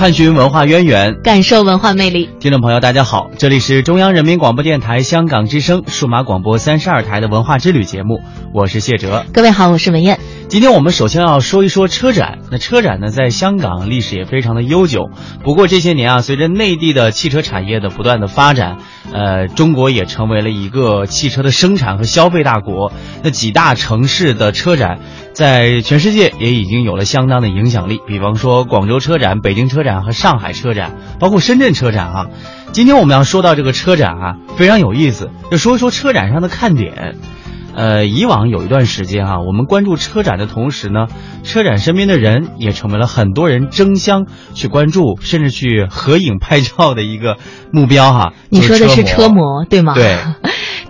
[0.00, 2.30] 探寻文化渊源，感受文化魅力。
[2.40, 8.22] 听众朋友，大家好，这里是中央人民广播电台香港之声数码广播三十二台的文化之旅节目，
[8.54, 9.26] 我是谢哲。
[9.34, 10.18] 各位好，我是文艳。
[10.48, 12.38] 今天我们首先要说一说车展。
[12.50, 15.10] 那车展呢，在香港历史也非常的悠久。
[15.44, 18.78] 不过这些年啊，随着内地的汽车产业的不断的发展，
[19.12, 22.90] 呃，中国也成为了一个汽车的生产和消费大国。
[23.22, 24.98] 那几大城市的车展，
[25.40, 27.98] 在全世界也已经有了相当的影响力。
[28.06, 32.26] 比方说广州车展、北京车展和上海车展，包括深圳车展啊。
[32.72, 37.16] 今天我们要说到这个车展啊，非常有意思，就说一说车展上的看点。
[37.72, 41.06] 呃，以往有一段时间哈、我们关注车展的同时呢，
[41.42, 47.38] 车展身边的人也成为了很多人争相去关注，甚至去合影拍照的一个
[47.72, 48.34] 目标哈。
[48.50, 49.94] 你说的是车车模对吗？
[49.94, 50.18] 对，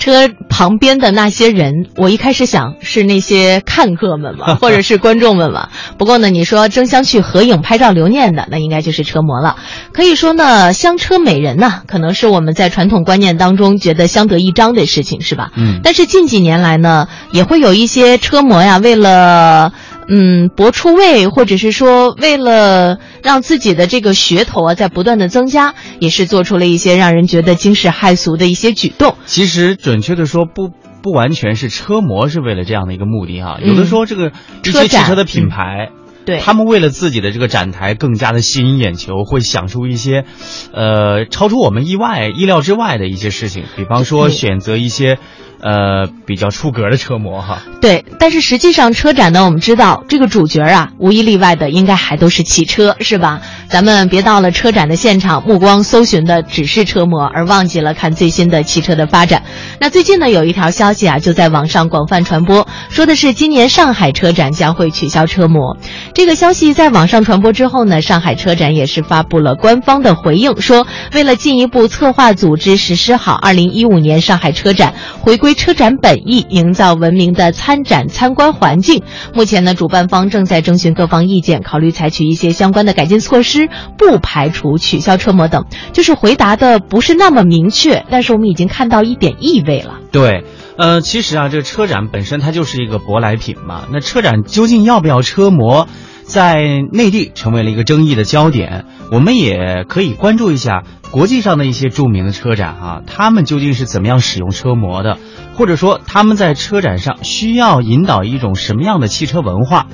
[0.00, 5.68] 车旁边的那些人，我一开始想是那些看客们嘛， 或者是观众们嘛。
[5.98, 9.56] 不过呢，你说争相去合影、拍照、留念的，那应该就是车模了。
[9.92, 15.52] 可以说呢，香车美人呐，可能是我们在传统观念当中觉得相得益彰的事情，是吧？
[15.56, 19.72] 嗯但是近几年来呢，也会有一些车模呀，为了
[20.08, 29.16] 嗯博出位，或者是说为了让自己的这个噱头啊在不断的增加，也是做出了一些让人觉得惊世骇俗的一些举动。
[29.26, 30.70] 其实准确的说不。
[31.02, 34.32] 不完全是车模是为了这样的一个目的哈、有的时候这个
[34.62, 35.88] 一些汽车的品牌，
[36.26, 40.26] 对，他们为了自己的这个展台更加的吸引眼球，会想出一些，
[40.74, 45.18] 呃，超出我们意外、意料之外的一些事情，比方说选择一些，
[45.62, 47.62] 呃，比较出格的车模哈。
[47.80, 53.40] 对，但是实际上车展呢，我们知道这个主角啊，无一例外的应该还都是汽车，是吧？
[53.68, 59.42] 咱们别到了车展的现场，目光搜寻的只是车模，而忘记了看最新的汽车的发展。
[59.80, 65.76] 那最近呢，有一条消息啊，就在网上广泛传播，说的是今年上海车展将会取消车模。
[66.14, 79.02] 这个消息在网上传播之后呢，上海车展也是发布了官方的回应，说为了进一步策划组织实施好2015年上海车展，回归车展本意，营造文明的参展参观环境。
[79.34, 85.64] 目前呢，主办方正在征询各方意见，考虑采取一些相关的改进措施，不排除取消车模等。
[85.92, 89.98] 就是回答的不是那么明确，但是我们已经看到一点意味了。
[90.12, 90.44] 对，
[90.76, 93.84] 呃，其实啊，这个车展本身它就是一个舶来品嘛。
[93.92, 95.88] 那车展究竟要不要车模，
[96.30, 98.84] 在内地成为了一个争议的焦点。
[99.10, 105.18] 我们也可以关注一下国际上的一些著名的车展啊，他们究竟是怎么样使用车模的，
[105.56, 109.88] 或者说他们在车展上需要引导一种什么样的汽车文化。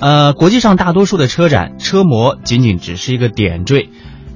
[0.00, 3.88] 呃，国际上大多数的车展，车模仅仅只是一个点缀。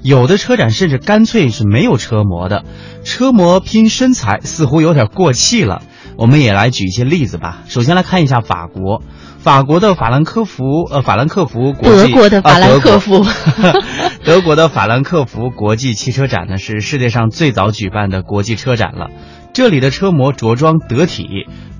[0.03, 2.65] 有的车展甚至干脆是没有车模的，
[3.05, 5.83] 车模拼身材似乎有点过气了。
[6.23, 7.63] 我们也来举一些例子吧。
[7.67, 9.03] 首先来看一下法国，
[9.39, 13.35] 法国的法兰克福，呃，法兰克福国际，德国的法兰克福啊
[13.65, 13.83] 德国
[14.23, 19.09] 德国的法兰克福国际汽车展呢，是 世界上最早举办的国际车展了。
[19.53, 21.27] 这里的车模着装得体，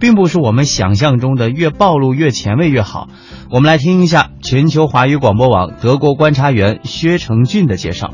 [0.01, 3.07] 并不是我们想象中的越暴露越前卫越好。
[3.49, 8.11] 我们来听一下全球华语广播网德国观察员薛成俊的介绍。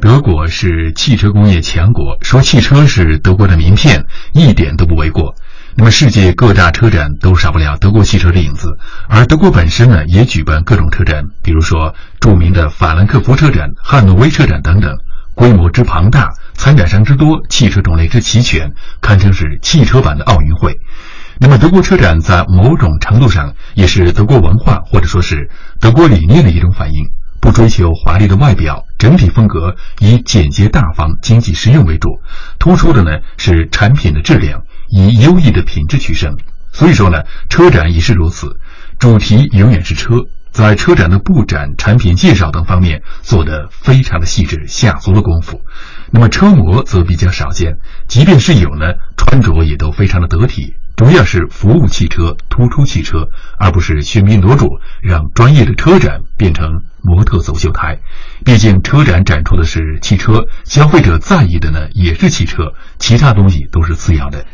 [0.00, 5.34] 德国是汽车工业强国，说汽车是德国的名片，一点都不为过。
[5.80, 8.76] 那么，世界各大车展都少不了德国汽车的影子，
[9.08, 14.92] 而德国本身呢，也举办各种车展，比如说著名的法兰克福车展、汉诺威车展等等，
[15.36, 20.74] 规模之庞大，参展商之多，汽车种类之齐全，堪称是汽车版的奥运会。
[21.38, 27.04] 那么，德国车展在某种程度上也是德国文化或者说是德国理念的一种反映。
[27.40, 32.20] 不追求华丽的外表，整体风格以简洁大方、经济实用为主。
[32.58, 36.36] 突出的呢是产品的质量，以优异的品质取胜。
[36.72, 38.56] 所以说呢，车展也是如此，
[38.98, 40.26] 主题永远是车。
[40.50, 45.60] 在车展的布展、产品介绍等方面做得非常的细致，下足了功夫。
[46.10, 48.86] 那么车模则比较少见，即便是有呢，
[49.16, 50.74] 穿着也都非常的得体。
[50.96, 58.00] 主要是服务汽车、突出汽车，而不是喧宾夺主，让专业的车展变成模特走秀台。
[58.44, 64.44] 毕竟车展展出的是汽车，消费者在意的呢也是汽车，其他东西都是次要的。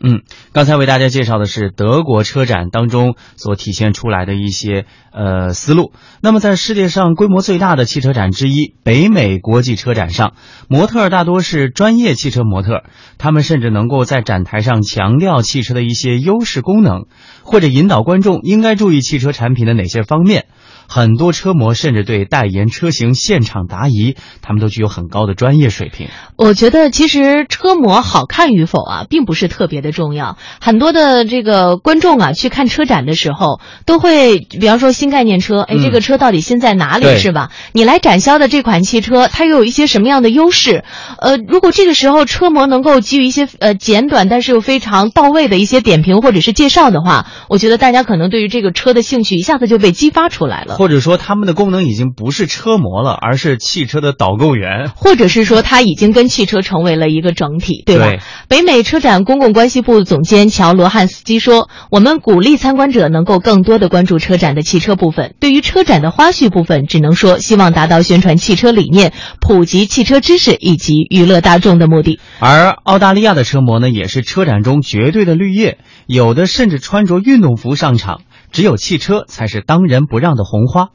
[0.00, 0.22] 嗯，
[0.52, 5.92] 刚才为大家介绍的是德国车展当中所体现出来的一些呃思路。
[6.20, 10.34] 那么，在世界上规模最大的汽车展之一——北美国际车展上，
[10.68, 12.84] 模特大多是专业汽车模特，
[13.18, 17.06] 他们甚至能够在展台上强调汽车的一些优势功能，
[17.42, 20.46] 或者引导观众应该注意汽车产品的哪些方面。
[20.88, 26.08] 很多车模甚至对代言车型现场答疑，他们都具有很高的专业水平。
[26.36, 30.38] 我觉得其实车模好看与否啊，并不是特别的重要。
[30.60, 37.50] 很多的这个观众啊，去看车展的时候，都会比方说新概念车，哎，这个车到底新在哪里，对是吧？
[37.72, 40.84] 你来展销的这款汽车，它又有一些什么样的优势？
[41.20, 50.77] 呃，如果这个时候车模能够给予一些呃简短但是又非常到位的一些点评或者是介绍的话，我觉得大家可能对于这个车的兴趣一下子就被激发出来了。
[50.78, 54.92] 或者说，他们的功能已经不是车模了，而是汽车的导购员。
[54.94, 58.06] 或者是说它已经跟汽车成为了一个整体，对吧？
[58.06, 65.34] 对北美车展公共关系部总监乔罗汉斯基说：“我们鼓励参观者能够更多的关注车展的汽车部分。
[65.40, 72.20] 对于车展的花絮部分，只能说希望达到宣传汽车理念、普及汽车知识以及娱乐大众的目的。
[72.38, 78.20] 而澳大利亚的车模呢，也是车展中绝对的绿叶，有的甚至穿着运动服上场，
[78.52, 80.88] 只有汽车才是当仁不让的红花。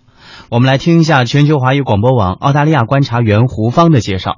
[0.49, 4.37] 我们来听一下全球华语广播网澳大利亚观察员胡芳的介绍。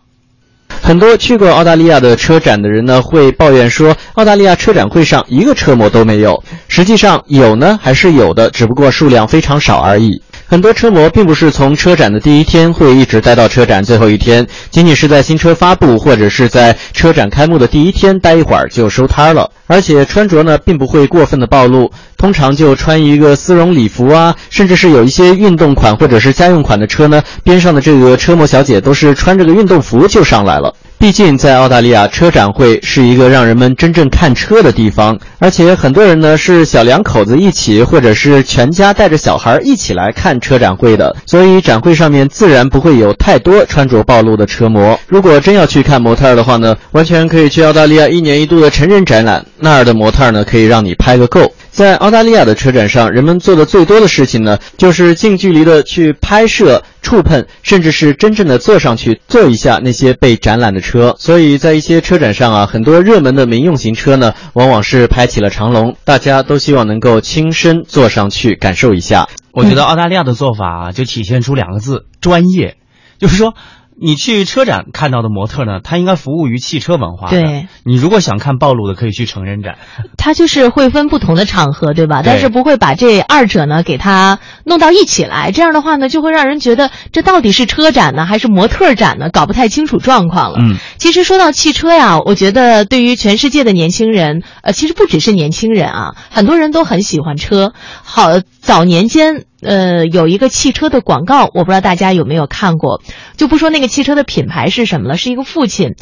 [0.68, 6.44] 很多去过澳大利亚的车展的人呢，会抱怨说，澳大利亚车展会上一个车模都没有。
[6.68, 10.22] 实际上有呢，还是有的，只不过数量非常少而已。
[10.48, 19.50] 很多车模并不是从车展的第一天会一直待到车展最后一天，仅仅是在新车发布或者是在车展开幕的第一天待一会儿就收摊了。
[19.66, 30.76] 而且穿着呢，并不会过分的暴露，通常就穿一个丝绒礼服啊，甚至是有一些运动款或者是家用款的车呢，边上的这个车模小姐都是穿着个运动服就上来了。
[30.98, 44.98] 毕竟在澳大利亚，车展会是一个让人们真正看车的地方，而且很多人呢是小两口子一起，或者是全家带着小孩一起来看车展会的，所以展会上面自然不会有太多穿着暴露的车模。
[45.08, 51.54] 如果真要去看模特的话呢，完全可以去澳大利亚一年一度的成人展览，那儿的模特呢可以让你拍个够。
[51.76, 61.14] 在澳大利亚的车展上，人们做的最多的事情呢，就是近距离的去拍摄、触碰，甚至是真正的坐上去坐一下那些被展览的车。
[61.20, 69.28] 所以在一些车展上啊，很多热门的民用型车呢，往往是排起了长龙，大家都希望能够亲身坐上去感受一下。
[69.52, 72.78] 我觉得澳大利亚的做法，就体现出两个字：专业。
[73.20, 73.54] 就是说，
[74.00, 77.30] 你去车展看到的模特呢，他应该服务于汽车文化。
[77.30, 79.78] 对，你如果想看暴露的，可以去成人展。
[80.18, 82.22] 它就是会分不同的场合，对吧？
[82.22, 89.30] 对但是不会把这二者呢给它弄到一起来，这样的话呢，就会让人觉得这到底是车展呢，还是模特展呢？
[89.30, 90.60] 搞不太清楚状况了。
[90.60, 97.74] 嗯，其实说到汽车呀，我觉得对于全世界的年轻人，呃，其实不只是年轻人啊，很多人都很喜欢车。
[98.04, 99.46] 好，早年间。
[99.62, 103.02] 呃，有一个汽车的广告，我不知道大家有没有看过，
[103.36, 105.96] 就不说那个汽车的品牌是什么了，是一个父亲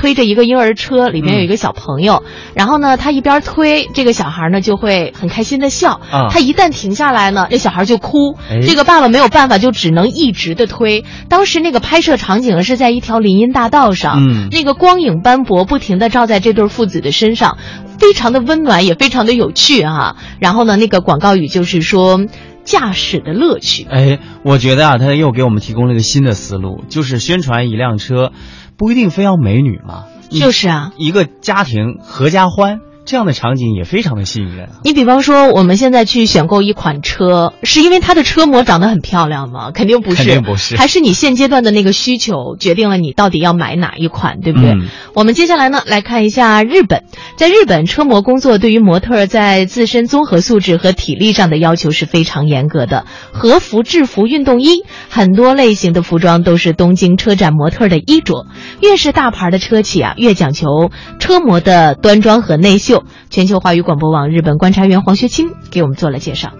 [0.00, 2.22] 推着一个婴儿车，里面有一个小朋友，
[2.54, 11.04] 然后呢，他一边推，这个小孩呢就会很开心的笑，啊他一旦停下来呢，这小孩就哭，哎这个爸爸没有办法，就只能一直的推。
[11.28, 17.58] 当时那个拍摄场景是在一条林荫大道上，嗯那个光影斑驳，不停的照在这对父子的身上，
[17.98, 20.16] 非常的温暖，也非常的有趣啊。
[20.38, 22.22] 然后呢，那个广告语就是说。
[22.62, 28.32] 驾驶的乐趣，哎，我觉得啊，他又给我们提供了一个新的思路，就是宣传一辆车，
[28.80, 30.92] 不一定非要美女嘛，就是啊。
[30.96, 32.80] 一个家庭合家欢
[33.10, 34.72] 这样的场景也非常的吸引人啊。
[34.84, 39.72] 你比方说，我们现在去选购一款车，是因为它的车模长得很漂亮吗？
[39.72, 44.70] 肯定不是，肯定不是还是你现阶段的那个需求决定了你到底要买哪一款，对不对？
[44.70, 47.02] 嗯我们接下来呢，来看一下日本。
[47.36, 53.06] 在日本，车模工作对于模特在自身综合素质和体力上的要求是非常严格的。
[53.32, 58.46] 和服、制服、运动衣，很多类型的服装都是东京车展模特的衣着。
[58.80, 62.99] 越是大牌的车企啊，越讲求车模的端庄和内秀。
[63.28, 66.52] 全球华语广播网日本观察员黄学清给我们做了介绍。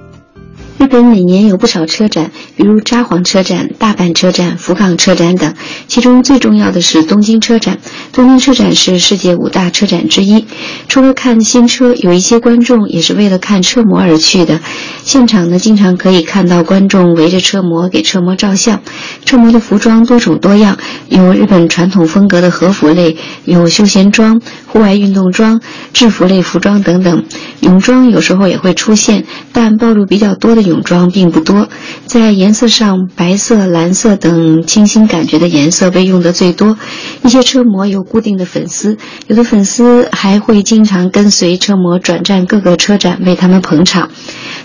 [0.80, 5.52] 日本每年有不少车展，比如札幌车展、大阪车展、福冈车展等。
[5.88, 7.78] 其中最重要的是东京车展。
[8.14, 10.46] 东京车展是世界五大车展之一。
[10.88, 14.58] 除了看新车，有一些观众也是为了看车模而去的。
[15.04, 18.80] 现场呢，经常可以看到观众围着车模给车模照相。
[19.26, 20.78] 车模的服装多种多样，
[21.10, 25.60] 有日本传统风格的和服类，有休闲装、户外运动装、
[25.92, 27.22] 制服类服装等等。
[27.60, 31.68] 泳装有时候也会出现，但暴露比较多的泳装并不多。
[32.06, 36.78] 在颜色上，白色、蓝色等清新感觉的颜色被用得最多。
[37.22, 38.96] 一些车模有固定的粉丝，
[39.26, 44.08] 有的粉丝还会经常跟随车模转战各个车展，为他们捧场。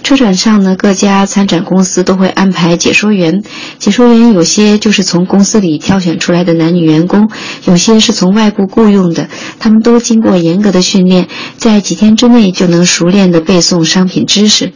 [0.04, 3.42] 车展上呢，各家参展公司都会安排解说员。
[3.80, 7.28] 解说员有些就是从公司里挑选出来的男女员工，
[7.66, 9.28] 有些是从外部雇佣的。
[9.60, 14.72] 他们都经过严格的训练，在几天之内就能熟练地背诵商品知识。